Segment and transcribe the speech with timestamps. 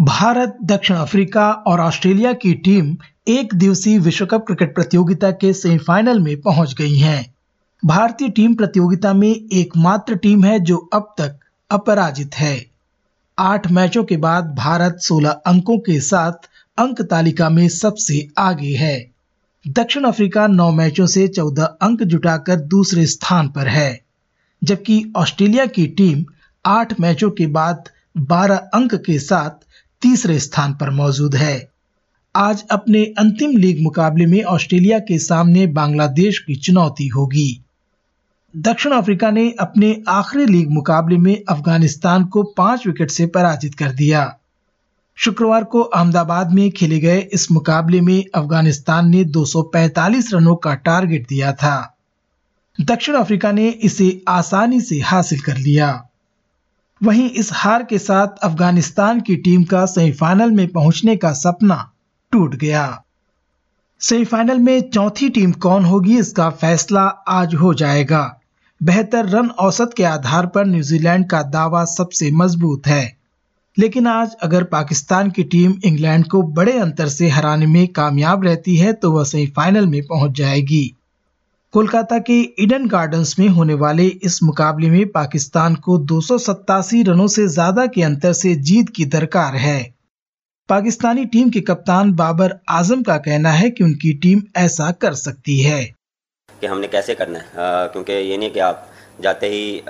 [0.00, 2.96] भारत, दक्षिण अफ्रीका और ऑस्ट्रेलिया की टीम
[3.28, 7.34] एक दिवसीय विश्व कप क्रिकेट प्रतियोगिता के सेमीफाइनल में पहुँच गई हैं।
[7.82, 11.38] भारतीय टीम प्रतियोगिता में एकमात्र टीम है जो अब तक
[11.70, 12.54] अपराजित है
[13.38, 18.98] आठ मैचों के बाद भारत 16 अंकों के साथ अंक तालिका में सबसे आगे है
[19.64, 24.00] दक्षिण अफ्रीका नौ मैचों से 14 अंक जुटाकर दूसरे स्थान पर है,
[24.62, 26.24] जबकि ऑस्ट्रेलिया की टीम
[26.64, 27.88] आठ मैचों के बाद
[28.18, 29.50] 12 अंक के साथ
[30.02, 31.70] तीसरे स्थान पर मौजूद है।
[32.36, 37.64] आज अपने अंतिम लीग मुकाबले में ऑस्ट्रेलिया के सामने बांग्लादेश की चुनौती होगी।
[38.56, 43.90] दक्षिण अफ्रीका ने अपने आखिरी लीग मुकाबले में अफ़गानिस्तान को पाँच विकेट से पराजित कर
[43.90, 44.36] दिया।
[45.16, 51.28] शुक्रवार को अहमदाबाद में खेले गए इस मुकाबले में अफ़गानिस्तान ने 245 रनों का टारगेट
[51.28, 51.96] दिया था।
[52.80, 56.06] दक्षिण अफ्रीका ने इसे आसानी से हासिल कर लिया।
[57.00, 61.76] वहीं इस हार के साथ अफ़गानिस्तान की टीम का सेमीफाइनल में पहुँचने का सपना
[62.32, 63.02] टूट गया।
[64.00, 68.40] सेमीफाइनल में चौथी टीम कौन होगी इसका फैसला आज हो जाएगा।
[68.82, 73.16] बेहतर रन औसत के आधार पर न्यूजीलैंड का दावा सबसे मज़बूत है।
[73.76, 78.76] लेकिन आज अगर पाकिस्तान की टीम इंग्लैंड को बड़े अंतर से हराने में कामयाब रहती
[78.76, 80.96] है तो वह सेमीफाइनल में पहुँच जाएगी।
[81.74, 87.02] कोलकाता के ईडन गार्डन्स में होने वाले इस मुकाबले में पाकिस्तान को दो सौ सत्तासी
[87.02, 89.78] रनों से ज़्यादा के अंतर से जीत की दरकार है।
[90.68, 95.58] पाकिस्तानी टीम के कप्तान बाबर आज़म का कहना है कि उनकी टीम ऐसा कर सकती
[95.60, 95.84] है।
[96.60, 97.88] कि हमने कैसे करना है?
[97.88, 98.86] क्योंकि ये नहीं कि आप
[99.20, 99.82] जाते ही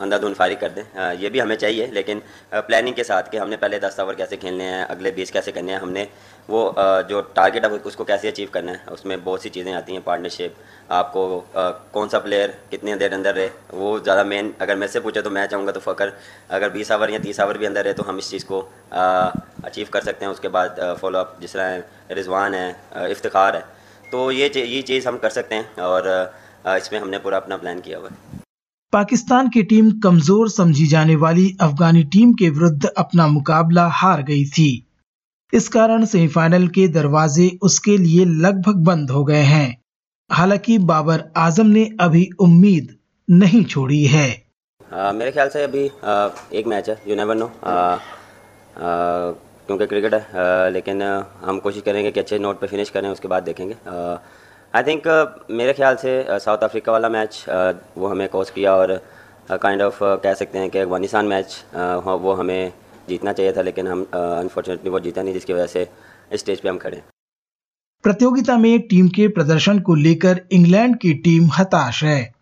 [0.00, 3.78] अंधाधुन फायरिंग कर दें। ये भी हमें चाहिए, लेकिन प्लानिंग के साथ कि हमने पहले
[3.80, 6.08] दस ओवर कैसे खेलने हैं, अगले बीस कैसे करने हैं, हमने
[6.48, 6.74] वो
[7.08, 10.54] जो टारगेट है उसको कैसे अचीव करना है, उसमें बहुत सी चीज़ें आती हैं पार्टनरशिप
[10.90, 11.44] आपको
[11.92, 15.30] कौन सा प्लेयर कितने देर अंदर रहे, वो ज़्यादा मेन अगर मैं से पूछे तो
[15.30, 16.12] मैं चाहूँगा तो फ़कर,
[16.50, 18.60] अगर बीस आवर या तीस आवर भी अंदर रहे तो हम इस चीज़ को
[18.90, 23.64] अचीव कर सकते हैं, उसके बाद फॉलोअप जिस तरह रिजवान है इफ्तार है।
[24.12, 26.08] तो ये ये चीज़ हम कर सकते हैं और
[26.68, 28.29] इसमें हमने पूरा अपना प्लान किया हुआ है।
[28.92, 34.44] पाकिस्तान की टीम कमज़ोर समझी जाने वाली अफगानी टीम के विरुद्ध अपना मुकाबला हार गई
[34.46, 34.86] थी।
[35.52, 39.76] इस कारण सेमीफाइनल के दरवाजे उसके लिए लगभग बंद हो गए हैं।
[40.30, 42.96] हालाँकि बाबर आज़म ने अभी उम्मीद
[43.28, 44.28] नहीं छोड़ी है।
[44.90, 47.50] आ, मेरे ख्याल से अभी आ, एक मैच है यू नेवर नो
[49.66, 51.02] क्योंकि क्रिकेट है आ, लेकिन
[51.44, 53.74] हम कोशिश करेंगे कि अच्छे नोट पे फिनिश करें उसके बाद देखेंगे।
[54.76, 58.50] आई थिंक uh, मेरे ख्याल से साउथ uh, अफ्रीका वाला मैच uh, वो हमें कोच
[58.50, 59.02] किया और
[59.52, 62.72] kind uh, of kind of, uh, कह सकते हैं कि अफ़गानिस्तान मैच uh, वो हमें
[63.08, 65.90] जीतना चाहिए था लेकिन हम अनफॉर्चुनेटली वो जीता नहीं जिसकी वजह से
[66.34, 67.02] स्टेज पे हम खड़े
[68.02, 72.34] प्रतियोगिता में टीम के प्रदर्शन को लेकर इंग्लैंड की टीम हताश है।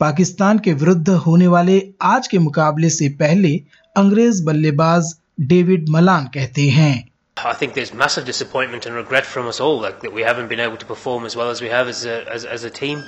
[0.00, 3.60] पाकिस्तान के विरुद्ध होने वाले आज के मुकाबले से पहले
[3.96, 7.09] अंग्रेज़ बल्लेबाज डेविड मलान कहते हैं।
[7.44, 10.60] I think there's massive disappointment and regret from us all like, that we haven't been
[10.60, 13.04] able to perform as well as we have as a, as, as a team.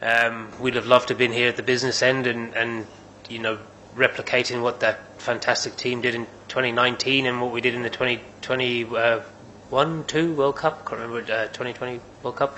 [0.00, 2.86] Um, we'd have loved to have been here at the business end and, and
[3.28, 3.58] you know
[3.96, 8.90] replicating what that fantastic team did in 2019 and what we did in the 2021
[8.94, 10.86] uh, two World Cup.
[10.86, 12.56] Can't remember uh, 2020 World Cup.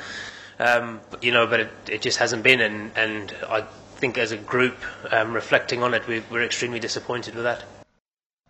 [0.58, 3.62] Um, but, you know, but it, it, just hasn't been, and, and I
[3.96, 4.76] think as a group,
[5.10, 7.64] um, reflecting on it, we, we're extremely disappointed with that.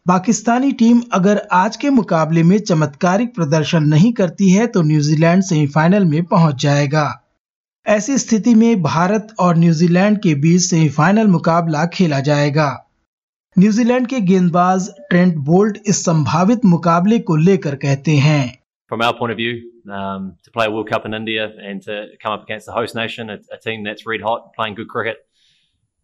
[0.08, 6.04] Pakistani team अगर आज के मुकाबले में चमत्कारिक प्रदर्शन नहीं करती है तो न्यूजीलैंड सेमीफाइनल
[6.04, 7.04] में पहुँच जाएगा
[7.86, 12.68] ऐसी स्थिति में भारत और न्यूजीलैंड के बीच सेमीफाइनल मुकाबला खेला जाएगा
[13.56, 18.44] न्यूजीलैंड के गेंदबाज ट्रेंट बोल्ट इस संभावित मुकाबले को लेकर कहते हैं
[18.90, 19.52] From our point of view,
[19.98, 22.94] um, to play a World Cup in India and to come up against the host
[22.94, 25.26] nation, a, a team that's red hot, playing good cricket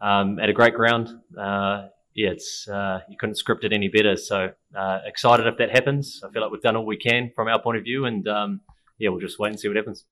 [0.00, 1.80] um, at a great ground, uh,
[2.15, 4.15] it's uh, you couldn't script it any better.
[4.15, 6.21] So uh, excited if that happens.
[6.23, 8.61] I feel like we've done all we can from our point of view, and um,
[8.97, 10.05] yeah, we'll just wait and see what happens.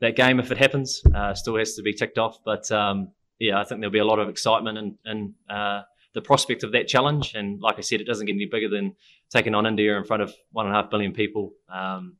[0.00, 2.38] That game, if it happens, uh, still has to be ticked off.
[2.44, 3.08] But um,
[3.38, 5.82] yeah, I think there'll be a lot of excitement and and uh,
[6.14, 7.34] the prospect of that challenge.
[7.34, 8.94] And like I said, it doesn't get any bigger than
[9.30, 11.52] taking on India in front of one and a half billion people.
[11.68, 12.16] Um,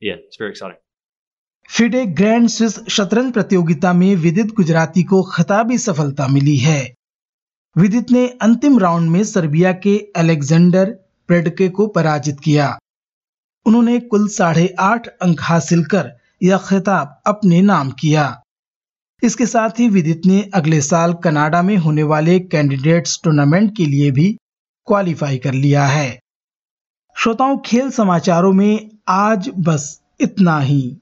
[0.00, 0.78] yeah, it's very exciting.
[1.76, 6.80] FIDE grand Swiss शतरंज प्रतियोगिता में विदित गुजराती को खिताबी सफलता मिली है
[7.77, 10.89] विदित ने अंतिम राउंड में सर्बिया के अलेक्जेंडर
[11.27, 12.77] प्रेडके को पराजित किया।
[13.65, 16.11] उन्होंने कुल साढ़े आठ अंक हासिल कर
[16.43, 18.43] यह खिताब अपने नाम किया।
[19.23, 24.11] इसके साथ ही विदित ने अगले साल कनाडा में होने वाले कैंडिडेट्स टूर्नामेंट के लिए
[24.11, 24.37] भी
[24.87, 26.19] क्वालिफाई कर लिया है।
[27.17, 30.97] श्रोताओं, खेल समाचारों में आज बस इतना ही।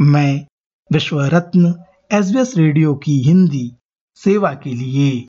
[0.00, 0.46] मैं
[0.92, 1.74] विश्व रत्न
[2.12, 3.72] एस रेडियो की हिंदी
[4.14, 5.26] सेवा के लिए।